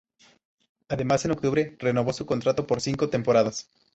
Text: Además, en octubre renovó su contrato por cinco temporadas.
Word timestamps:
Además, 0.89 1.25
en 1.25 1.31
octubre 1.31 1.75
renovó 1.77 2.11
su 2.11 2.25
contrato 2.25 2.65
por 2.65 2.81
cinco 2.81 3.11
temporadas. 3.11 3.69